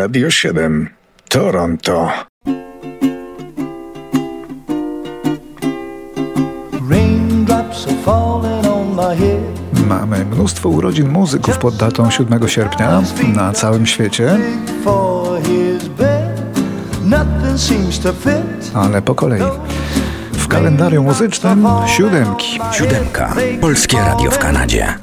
Radio 0.00 0.30
7 0.30 0.88
Toronto. 1.28 2.08
Mamy 9.86 10.24
mnóstwo 10.24 10.68
urodzin 10.68 11.08
muzyków 11.08 11.58
pod 11.58 11.76
datą 11.76 12.10
7 12.10 12.48
sierpnia 12.48 13.02
na 13.34 13.52
całym 13.52 13.86
świecie. 13.86 14.38
Ale 18.74 19.02
po 19.02 19.14
kolei. 19.14 19.42
W 20.32 20.48
kalendarium 20.48 21.04
muzycznym 21.04 21.66
siódemki. 21.86 22.60
Siódemka. 22.72 23.34
Polskie 23.60 23.98
Radio 23.98 24.30
w 24.30 24.38
Kanadzie. 24.38 24.94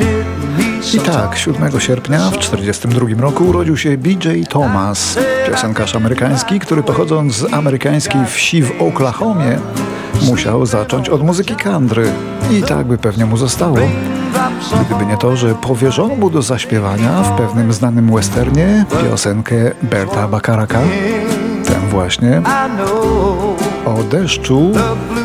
I 0.00 0.15
tak, 0.94 1.36
7 1.38 1.80
sierpnia 1.80 2.18
w 2.30 2.38
1942 2.38 3.22
roku 3.22 3.44
urodził 3.44 3.76
się 3.76 3.98
BJ 3.98 4.28
Thomas, 4.48 5.18
piosenkarz 5.46 5.96
amerykański, 5.96 6.60
który 6.60 6.82
pochodząc 6.82 7.34
z 7.34 7.54
amerykańskiej 7.54 8.20
wsi 8.26 8.62
w 8.62 8.82
Oklahomie 8.82 9.58
musiał 10.26 10.66
zacząć 10.66 11.08
od 11.08 11.22
muzyki 11.22 11.56
country. 11.56 12.12
I 12.50 12.62
tak 12.62 12.86
by 12.86 12.98
pewnie 12.98 13.26
mu 13.26 13.36
zostało, 13.36 13.76
gdyby 14.86 15.06
nie 15.06 15.16
to, 15.16 15.36
że 15.36 15.54
powierzono 15.54 16.16
mu 16.16 16.30
do 16.30 16.42
zaśpiewania 16.42 17.22
w 17.22 17.36
pewnym 17.36 17.72
znanym 17.72 18.14
westernie 18.14 18.84
piosenkę 19.02 19.56
Berta 19.82 20.28
Bacaraka, 20.28 20.80
ten 21.66 21.88
właśnie, 21.90 22.42
o 23.86 24.02
deszczu 24.02 24.72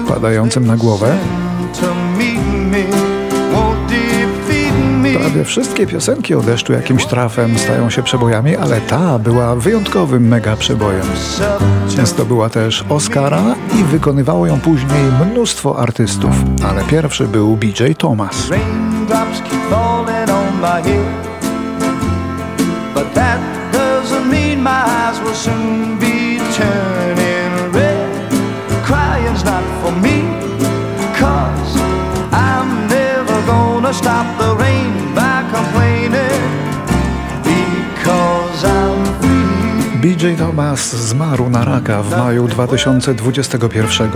padającym 0.08 0.68
na 0.68 0.78
głowę. 0.78 1.18
Prawie 5.20 5.44
wszystkie 5.44 5.88
piosenki 5.88 6.36
o 6.36 6.42
deszczu 6.42 6.74
jakimś 6.74 7.06
trafem 7.06 7.58
stają 7.58 7.90
się 7.90 8.04
przebojami, 8.04 8.56
ale 8.56 8.82
ta 8.82 9.20
była 9.20 9.56
wyjątkowym 9.56 10.28
mega 10.28 10.56
przebojem. 10.56 11.06
Często 11.96 12.26
była 12.26 12.50
też 12.50 12.86
Oscara 12.90 13.56
i 13.80 13.84
wykonywało 13.84 14.48
ją 14.48 14.60
później 14.60 15.04
mnóstwo 15.32 15.80
artystów, 15.80 16.36
ale 16.64 16.84
pierwszy 16.84 17.28
był 17.28 17.58
BJ 17.58 17.84
Thomas. 17.98 18.50
not 20.62 21.31
BJ 40.22 40.38
Thomas 40.38 40.96
zmarł 40.96 41.50
na 41.50 41.66
raka 41.66 42.04
w 42.04 42.18
maju 42.18 42.48
2021. 42.48 44.10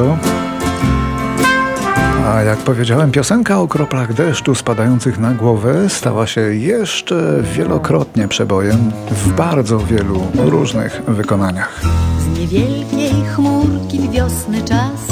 A 2.25 2.42
jak 2.42 2.59
powiedziałem, 2.59 3.11
piosenka 3.11 3.59
o 3.59 3.67
kroplach 3.67 4.14
deszczu 4.14 4.56
spadających 4.56 5.20
na 5.20 5.31
głowę 5.31 5.89
stała 5.89 6.28
się 6.28 6.42
jeszcze 6.42 7.44
wielokrotnie 7.56 8.28
przebojem 8.28 8.92
w 9.11 9.33
bardzo 9.33 9.80
wielu 9.80 10.28
różnych 10.36 11.02
wykonaniach. 11.08 11.81
Z 12.20 12.39
niewielkiej 12.39 13.26
chmurki 13.36 14.00
w 14.00 14.11
wiosny 14.11 14.64
czas 14.64 15.08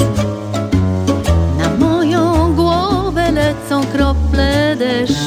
na 1.58 1.86
moją 1.86 2.54
głowę 2.54 3.30
lecą 3.32 3.86
krople 3.86 4.76
deszczu. 4.76 5.23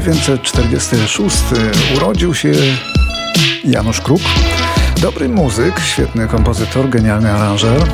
1946 0.00 1.36
urodził 1.96 2.34
się 2.34 2.52
Janusz 3.64 4.00
Kruk. 4.00 4.20
Dobry 5.00 5.28
muzyk, 5.28 5.80
świetny 5.80 6.28
kompozytor, 6.28 6.88
genialny 6.88 7.32
aranżer 7.32 7.86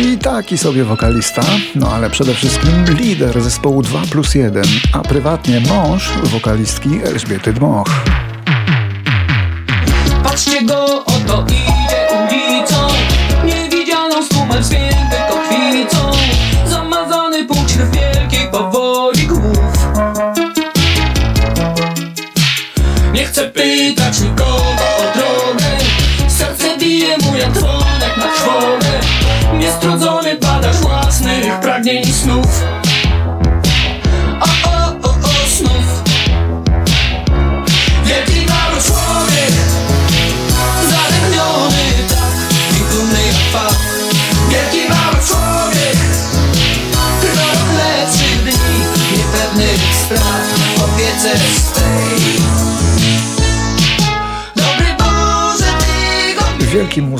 i 0.00 0.18
taki 0.18 0.58
sobie 0.58 0.84
wokalista, 0.84 1.42
no 1.74 1.92
ale 1.92 2.10
przede 2.10 2.34
wszystkim 2.34 2.84
lider 2.84 3.42
zespołu 3.42 3.82
2 3.82 4.02
plus 4.10 4.34
1, 4.34 4.64
a 4.92 4.98
prywatnie 4.98 5.60
mąż 5.60 6.10
wokalistki 6.22 7.00
Elżbiety 7.04 7.52
Dmoch. 7.52 7.90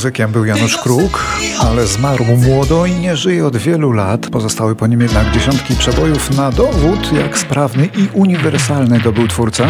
Muzykiem 0.00 0.32
był 0.32 0.44
Janusz 0.44 0.76
Kruk, 0.76 1.24
ale 1.60 1.86
zmarł 1.86 2.24
młodo 2.24 2.86
i 2.86 2.94
nie 2.94 3.16
żyje 3.16 3.46
od 3.46 3.56
wielu 3.56 3.92
lat. 3.92 4.26
Pozostały 4.26 4.76
po 4.76 4.86
nim 4.86 5.00
jednak 5.00 5.30
dziesiątki 5.30 5.74
przebojów 5.74 6.36
na 6.36 6.50
dowód, 6.50 7.12
jak 7.12 7.38
sprawny 7.38 7.86
i 7.86 8.08
uniwersalny 8.12 9.00
to 9.00 9.12
był 9.12 9.28
twórca. 9.28 9.66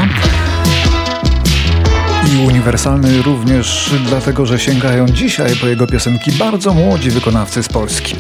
I 2.33 2.47
uniwersalny 2.47 3.23
również 3.23 3.95
dlatego, 4.09 4.47
że 4.47 4.59
sięgają 4.59 5.07
dzisiaj 5.07 5.57
po 5.57 5.67
jego 5.67 5.87
piosenki 5.87 6.33
bardzo 6.33 6.75
młodzi 6.75 7.11
wykonawcy 7.11 7.63
z 7.63 7.69
Polski. 7.69 8.17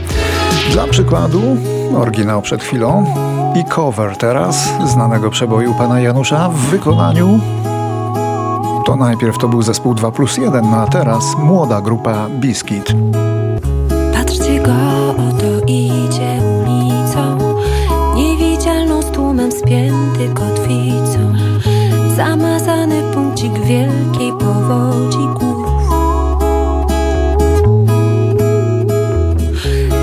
Dla 0.72 0.86
przykładu, 0.86 1.56
oryginał 1.96 2.42
przed 2.42 2.62
chwilą 2.62 3.14
i 3.56 3.64
cover 3.64 4.16
teraz 4.16 4.68
znanego 4.86 5.30
przeboju 5.30 5.74
pana 5.74 6.00
Janusza 6.00 6.48
w 6.48 6.56
wykonaniu 6.56 7.40
to 8.86 8.96
najpierw 8.96 9.38
to 9.38 9.48
był 9.48 9.62
zespół 9.62 9.94
2 9.94 10.10
plus 10.10 10.36
1, 10.36 10.70
no 10.70 10.76
a 10.76 10.86
teraz 10.86 11.36
młoda 11.38 11.80
grupa 11.80 12.28
Biskit. 12.28 12.92
Patrzcie 14.14 14.62
go, 14.62 14.72
oto 15.10 15.66
idzie 15.66 16.40
ulicą, 16.60 17.38
niewidzialną 18.14 19.02
z 19.02 19.10
tłumem 19.10 19.52
spięty 19.52 20.28
kotwicą, 20.34 21.32
zamazany 22.16 23.02
punkcik 23.14 23.52
wielkiej 23.52 24.32
powodzi 24.40 25.18
głów. 25.18 25.60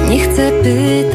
Nie 0.10 0.20
chcę 0.20 0.52
pytać 0.52 1.07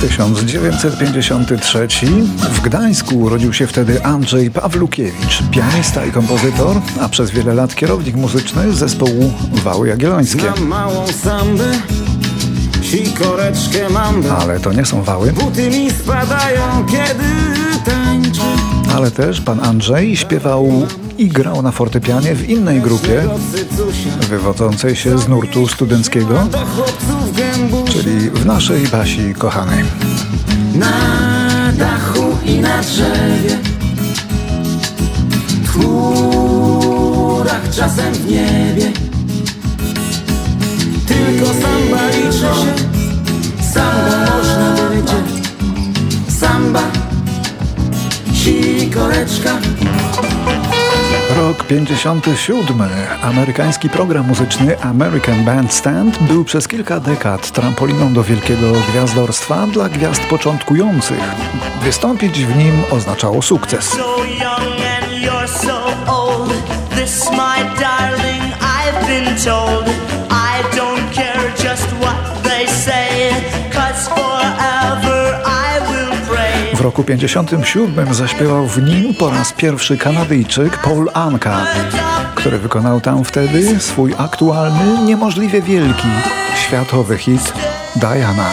1953. 0.00 1.88
W 2.52 2.60
Gdańsku 2.60 3.18
urodził 3.18 3.52
się 3.52 3.66
wtedy 3.66 4.04
Andrzej 4.04 4.50
Pawlukiewicz, 4.50 5.42
pianista 5.50 6.04
i 6.04 6.12
kompozytor, 6.12 6.76
a 7.00 7.08
przez 7.08 7.30
wiele 7.30 7.54
lat 7.54 7.74
kierownik 7.74 8.16
muzyczny 8.16 8.72
zespołu 8.72 9.32
Wały 9.52 9.88
Jagiellońskie. 9.88 10.52
Małą 10.60 11.06
sikoreczkę 12.82 13.88
mam. 13.90 14.22
Ale 14.40 14.60
to 14.60 14.72
nie 14.72 14.84
są 14.84 15.02
wały, 15.02 15.32
Buty 15.32 15.70
mi 15.70 15.90
spadają, 15.90 16.86
kiedy 16.86 17.48
ale 18.94 19.10
też 19.10 19.40
pan 19.40 19.60
Andrzej 19.60 20.16
śpiewał 20.16 20.86
i 21.18 21.28
grał 21.28 21.62
na 21.62 21.72
fortepianie 21.72 22.34
w 22.34 22.50
innej 22.50 22.80
grupie, 22.80 23.22
wywodzącej 24.20 24.96
się 24.96 25.18
z 25.18 25.28
nurtu 25.28 25.68
studenckiego, 25.68 26.46
czyli 27.92 28.30
w 28.30 28.46
naszej 28.46 28.86
Basi 28.86 29.34
kochanej. 29.38 29.84
Na 30.74 30.92
dachu 31.72 32.24
i 32.44 32.58
na 32.58 32.82
drzewie 32.82 33.58
W 35.62 35.68
chmurach 35.68 37.70
czasem 37.70 38.14
w 38.14 38.30
niebie. 38.30 38.92
Tylko 41.06 41.46
samba 41.46 42.06
liczy 42.06 42.38
się 42.38 42.74
Samba 43.72 44.26
można 44.38 44.74
powiedzieć. 44.76 45.48
Samba 46.40 46.82
Sikoreczka 48.34 49.58
Rok 51.48 51.64
57. 51.64 52.82
Amerykański 53.22 53.88
program 53.88 54.26
muzyczny 54.26 54.80
American 54.80 55.44
Bandstand 55.44 56.22
był 56.22 56.44
przez 56.44 56.68
kilka 56.68 57.00
dekad 57.00 57.50
trampoliną 57.50 58.12
do 58.12 58.22
wielkiego 58.22 58.72
gwiazdorstwa 58.90 59.66
dla 59.66 59.88
gwiazd 59.88 60.20
początkujących. 60.20 61.20
Wystąpić 61.82 62.44
w 62.44 62.56
nim 62.56 62.82
oznaczało 62.90 63.42
sukces. 63.42 63.96
so 69.48 70.17
W 76.78 76.80
roku 76.80 77.04
57 77.04 78.14
zaśpiewał 78.14 78.66
w 78.66 78.82
nim 78.82 79.14
po 79.14 79.30
raz 79.30 79.52
pierwszy 79.52 79.96
Kanadyjczyk 79.98 80.78
Paul 80.78 81.10
Anka, 81.14 81.66
który 82.34 82.58
wykonał 82.58 83.00
tam 83.00 83.24
wtedy 83.24 83.80
swój 83.80 84.14
aktualny, 84.18 85.04
niemożliwie 85.04 85.62
wielki, 85.62 86.08
światowy 86.56 87.18
hit 87.18 87.52
Diana. 87.96 88.50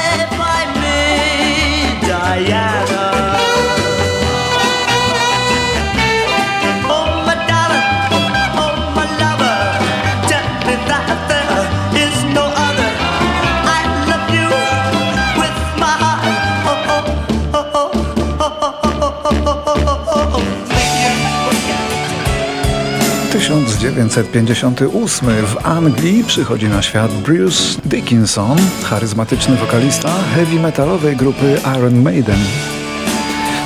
1958 23.40 25.30
w 25.46 25.66
Anglii 25.66 26.24
przychodzi 26.24 26.68
na 26.68 26.82
świat 26.82 27.12
Bruce 27.12 27.64
Dickinson, 27.86 28.58
charyzmatyczny 28.84 29.56
wokalista 29.56 30.14
heavy 30.36 30.60
metalowej 30.60 31.16
grupy 31.16 31.58
Iron 31.78 32.02
Maiden. 32.02 32.40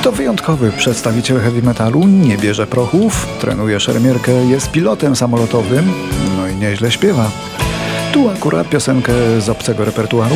To 0.03 0.11
wyjątkowy 0.11 0.71
przedstawiciel 0.71 1.39
heavy 1.39 1.61
metalu, 1.61 2.07
nie 2.07 2.37
bierze 2.37 2.67
prochów, 2.67 3.27
trenuje 3.39 3.79
szermierkę, 3.79 4.31
jest 4.31 4.71
pilotem 4.71 5.15
samolotowym, 5.15 5.91
no 6.37 6.47
i 6.47 6.55
nieźle 6.55 6.91
śpiewa. 6.91 7.31
Tu 8.13 8.29
akurat 8.29 8.69
piosenkę 8.69 9.13
z 9.41 9.49
obcego 9.49 9.85
repertuaru, 9.85 10.35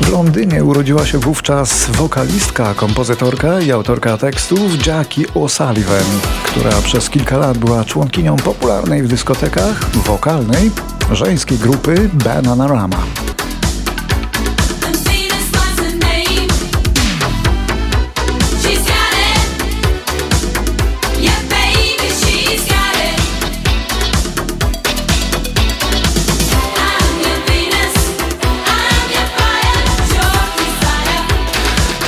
W 0.00 0.08
Londynie 0.12 0.64
urodziła 0.64 1.06
się 1.06 1.18
wówczas 1.18 1.86
wokalistka, 1.90 2.74
kompozytorka 2.74 3.60
i 3.60 3.72
autorka 3.72 4.18
tekstów 4.18 4.86
Jackie 4.86 5.26
O'Sullivan, 5.26 6.04
która 6.44 6.70
przez 6.82 7.10
kilka 7.10 7.36
lat 7.36 7.58
była 7.58 7.84
członkinią 7.84 8.36
popularnej 8.36 9.02
w 9.02 9.08
dyskotekach 9.08 9.90
wokalnej 9.90 10.70
żeńskiej 11.12 11.58
grupy 11.58 12.10
Bananarama. 12.12 13.02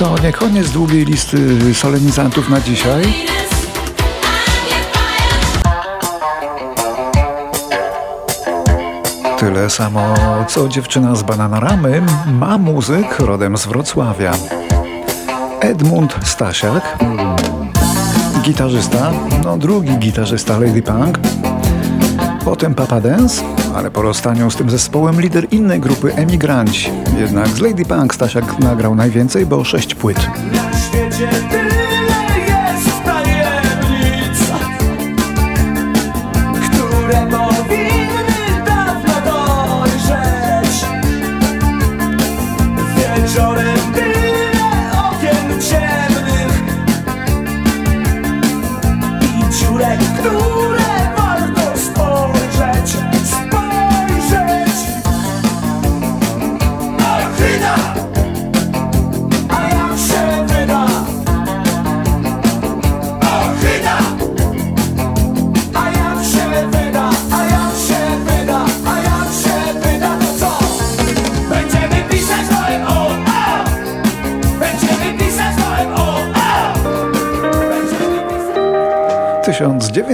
To 0.03 0.19
nie 0.23 0.33
koniec 0.33 0.71
długiej 0.71 1.05
listy 1.05 1.75
solenizantów 1.75 2.49
na 2.49 2.61
dzisiaj. 2.61 3.03
Tyle 9.39 9.71
samo 9.71 10.15
co 10.49 10.69
dziewczyna 10.69 11.15
z 11.15 11.23
Bananaramy 11.23 12.03
ma 12.27 12.59
muzyk 12.59 13.19
rodem 13.19 13.57
z 13.57 13.67
Wrocławia. 13.67 14.33
Edmund 15.61 16.17
Stasiak, 16.25 16.99
gitarzysta, 18.43 19.13
no 19.45 19.57
drugi 19.57 19.99
gitarzysta 19.99 20.59
Lady 20.59 20.83
Punk, 20.83 21.19
potem 22.45 22.75
Papa 22.75 23.01
Dance, 23.01 23.43
ale 23.75 23.91
po 23.91 24.03
rozstaniu 24.03 24.51
z 24.51 24.57
tym 24.57 24.71
zespołem 24.71 25.21
lider 25.21 25.47
innej 25.51 25.81
grupy 25.81 26.15
Emigranci. 26.15 26.91
Jednak 27.19 27.49
z 27.49 27.61
Lady 27.61 27.85
Punk 27.85 28.15
Stasiak 28.15 28.59
nagrał 28.59 28.95
najwięcej, 28.95 29.47
bo 29.47 29.65
sześć 29.65 29.95
płyt. 29.95 30.19
Na 30.53 30.79
świecie 30.79 31.29
tyle 31.51 31.92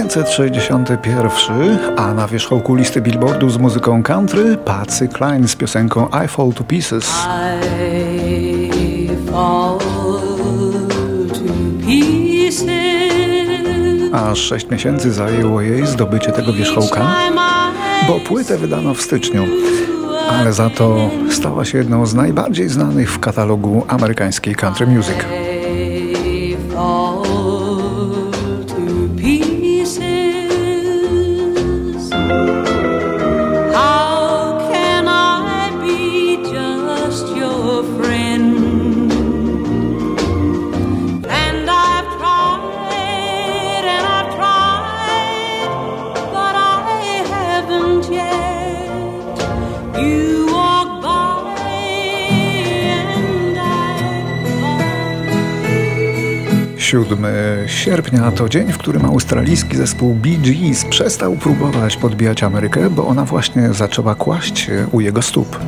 1961, 0.09 1.79
a 1.97 2.13
na 2.13 2.27
wierzchołku 2.27 2.75
listy 2.75 3.01
Billboardu 3.01 3.49
z 3.49 3.57
muzyką 3.57 4.03
country 4.03 4.57
Patsy 4.57 5.07
Cline 5.07 5.47
z 5.47 5.55
piosenką 5.55 6.07
I 6.25 6.27
Fall 6.27 6.53
to 6.53 6.63
Pieces. 6.63 7.09
I 7.09 7.11
fall 9.31 9.79
to 9.79 10.29
pieces. 11.87 12.65
Aż 14.13 14.39
6 14.39 14.69
miesięcy 14.69 15.11
zajęło 15.11 15.61
jej 15.61 15.87
zdobycie 15.87 16.31
tego 16.31 16.53
wierzchołka, 16.53 17.15
bo 18.07 18.19
płytę 18.19 18.57
wydano 18.57 18.93
w 18.93 19.01
styczniu. 19.01 19.45
Ale 20.29 20.53
za 20.53 20.69
to 20.69 21.09
stała 21.31 21.65
się 21.65 21.77
jedną 21.77 22.05
z 22.05 22.13
najbardziej 22.13 22.69
znanych 22.69 23.11
w 23.11 23.19
katalogu 23.19 23.85
amerykańskiej 23.87 24.55
country 24.55 24.87
music. 24.87 25.48
Sierpnia 57.79 58.31
to 58.31 58.49
dzień, 58.49 58.73
w 58.73 58.77
którym 58.77 59.05
australijski 59.05 59.77
zespół 59.77 60.15
Bee 60.15 60.37
Gees 60.37 60.85
przestał 60.85 61.35
próbować 61.35 61.97
podbijać 61.97 62.43
Amerykę, 62.43 62.89
bo 62.89 63.07
ona 63.07 63.25
właśnie 63.25 63.73
zaczęła 63.73 64.15
kłaść 64.15 64.59
się 64.59 64.87
u 64.91 65.01
jego 65.01 65.21
stóp. 65.21 65.59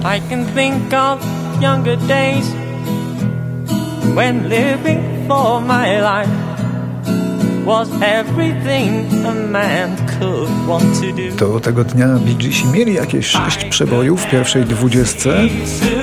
Do. 11.36 11.36
Do 11.40 11.60
tego 11.60 11.84
dnia 11.84 12.08
Bee 12.08 12.36
Geesi 12.36 12.68
mieli 12.68 12.94
jakieś 12.94 13.26
sześć 13.26 13.66
przebojów 13.66 14.22
w 14.22 14.30
pierwszej 14.30 14.66
dwudziestce, 14.66 15.38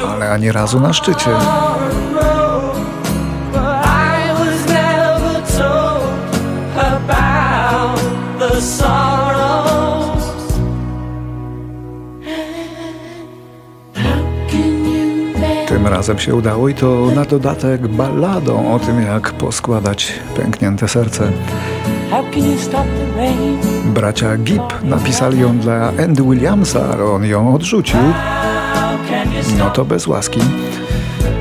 ale 0.09 0.31
ani 0.31 0.53
razu 0.53 0.81
na 0.81 0.93
szczycie. 0.93 1.31
The 8.59 8.65
sorrows. 8.65 10.25
Tym 15.69 15.87
razem 15.87 16.19
się 16.19 16.35
udało 16.35 16.69
i 16.69 16.75
to 16.75 17.07
na 17.15 17.25
dodatek 17.25 17.89
balladą 17.89 18.75
o 18.75 18.79
tym, 18.79 19.03
jak 19.03 19.33
poskładać 19.33 20.13
pęknięte 20.37 20.89
serce. 20.89 21.33
Bracia 23.85 24.37
Gibb 24.37 24.83
napisali 24.83 25.41
ją 25.41 25.59
dla 25.59 25.93
Andy 26.05 26.23
Williamsa, 26.23 26.81
ale 26.93 27.05
on 27.05 27.25
ją 27.25 27.55
odrzucił. 27.55 28.01
No 29.59 29.71
to 29.71 29.85
bez 29.85 30.07
łaski. 30.07 30.41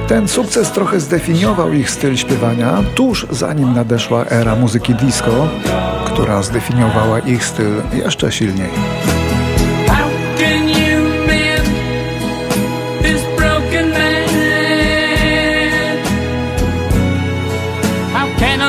Ten 0.07 0.27
sukces 0.27 0.71
trochę 0.71 0.99
zdefiniował 0.99 1.73
ich 1.73 1.89
styl 1.89 2.17
śpiewania, 2.17 2.83
tuż 2.95 3.27
zanim 3.31 3.73
nadeszła 3.73 4.25
era 4.25 4.55
muzyki 4.55 4.95
disco, 4.95 5.47
która 6.05 6.43
zdefiniowała 6.43 7.19
ich 7.19 7.45
styl 7.45 7.81
jeszcze 7.93 8.31
silniej. 8.31 8.69
How 18.13 18.27
can 18.39 18.61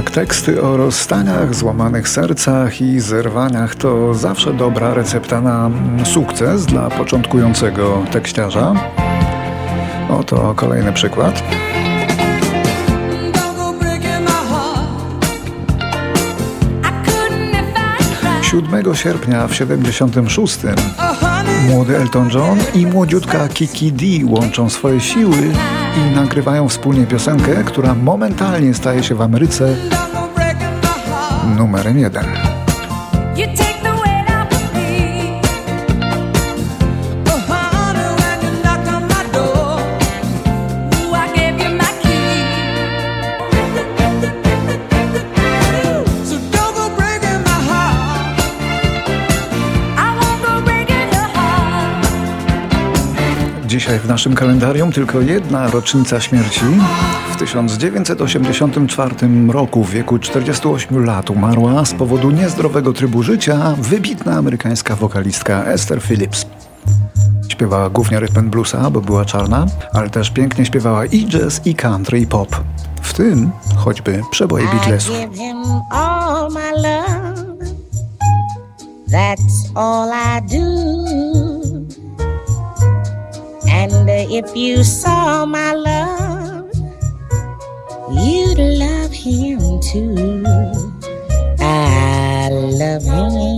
Tak, 0.00 0.10
teksty 0.10 0.62
o 0.62 0.76
rozstaniach, 0.76 1.54
złamanych 1.54 2.08
sercach 2.08 2.80
i 2.80 3.00
zerwaniach 3.00 3.74
to 3.74 4.14
zawsze 4.14 4.52
dobra 4.52 4.94
recepta 4.94 5.40
na 5.40 5.66
mm, 5.66 6.06
sukces 6.06 6.66
dla 6.66 6.90
początkującego 6.90 8.04
tekściarza. 8.12 8.74
Oto 10.10 10.54
kolejny 10.56 10.92
przykład. 10.92 11.42
Don't 13.32 13.56
go 13.56 13.72
breaking 13.72 14.20
my 14.20 14.30
heart. 14.30 15.24
I 16.82 17.10
couldn't 17.10 17.50
if 17.50 17.72
I 18.00 18.50
tried. 18.50 18.84
7 18.84 18.94
sierpnia 18.94 19.48
w 19.48 19.54
76 19.54 20.58
Oh, 20.98 21.14
honey, 21.20 21.70
młody 21.70 21.96
Elton 21.96 22.30
John 22.34 22.58
i 22.74 22.86
młodziutka 22.86 23.48
Kiki 23.48 23.92
D 23.92 24.04
łączą 24.24 24.70
swoje 24.70 25.00
siły 25.00 25.52
i 25.96 26.14
nagrywają 26.14 26.68
wspólnie 26.68 27.06
piosenkę, 27.06 27.64
która 27.64 27.94
momentalnie 27.94 28.74
staje 28.74 29.02
się 29.02 29.14
w 29.14 29.22
Ameryce 29.22 29.76
numerem 31.56 31.98
jeden. 31.98 32.24
Dzisiaj 53.70 53.98
w 53.98 54.08
naszym 54.08 54.34
kalendarium 54.34 54.92
tylko 54.92 55.20
jedna 55.20 55.70
rocznica 55.70 56.20
śmierci. 56.20 56.60
W 57.32 57.36
1984 57.36 59.14
roku 59.48 59.84
w 59.84 59.90
wieku 59.90 60.18
48 60.18 61.04
lat 61.04 61.30
umarła 61.30 61.84
z 61.84 61.94
powodu 61.94 62.30
niezdrowego 62.30 62.92
trybu 62.92 63.22
życia 63.22 63.74
wybitna 63.78 64.36
amerykańska 64.36 64.96
wokalistka 64.96 65.64
Esther 65.64 66.02
Phillips. 66.02 66.46
Śpiewała 67.48 67.90
głównie 67.90 68.20
rytm 68.20 68.50
bluesa, 68.50 68.90
bo 68.90 69.00
była 69.00 69.24
czarna, 69.24 69.66
ale 69.92 70.10
też 70.10 70.30
pięknie 70.30 70.66
śpiewała 70.66 71.06
i 71.06 71.26
jazz, 71.26 71.66
i 71.66 71.74
country, 71.74 72.20
i 72.20 72.26
pop. 72.26 72.60
W 73.02 73.14
tym 73.14 73.50
choćby 73.76 74.22
przeboje 74.30 74.66
Beatlesów. 74.66 75.16
That's 79.10 79.72
all 79.74 80.12
I 80.12 80.40
do. 80.46 81.49
If 84.42 84.56
you 84.56 84.82
saw 84.84 85.44
my 85.44 85.74
love, 85.74 86.72
you'd 88.10 88.58
love 88.58 89.12
him 89.12 89.60
too. 89.82 90.42
I 91.58 92.48
love 92.50 93.04
him. 93.04 93.50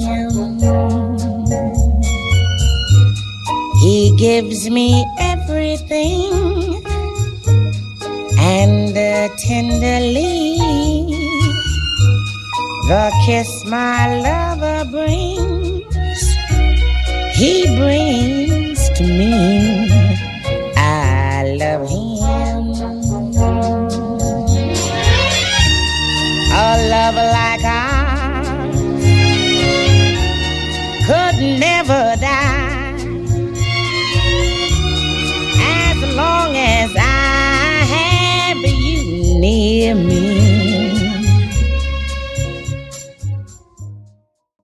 He 3.80 4.16
gives 4.16 4.68
me 4.70 5.06
everything 5.20 6.82
and 8.38 8.90
uh, 8.98 9.28
tenderly 9.38 10.58
the 12.88 13.12
kiss 13.24 13.64
my 13.66 14.18
lover 14.20 14.90
brings 14.90 16.22
he 17.36 17.66
brings 17.76 18.90
to 18.90 19.04
me 19.04 19.71